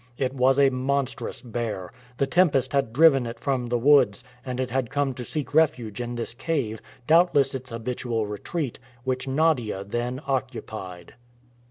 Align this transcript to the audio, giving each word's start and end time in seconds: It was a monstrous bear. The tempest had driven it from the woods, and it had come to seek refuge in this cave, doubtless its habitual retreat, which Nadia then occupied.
It 0.17 0.33
was 0.33 0.57
a 0.57 0.71
monstrous 0.71 1.43
bear. 1.43 1.91
The 2.17 2.25
tempest 2.25 2.73
had 2.73 2.91
driven 2.91 3.27
it 3.27 3.39
from 3.39 3.67
the 3.67 3.77
woods, 3.77 4.23
and 4.43 4.59
it 4.59 4.71
had 4.71 4.89
come 4.89 5.13
to 5.13 5.23
seek 5.23 5.53
refuge 5.53 6.01
in 6.01 6.15
this 6.15 6.33
cave, 6.33 6.81
doubtless 7.05 7.53
its 7.53 7.69
habitual 7.69 8.25
retreat, 8.25 8.79
which 9.03 9.27
Nadia 9.27 9.83
then 9.83 10.19
occupied. 10.25 11.13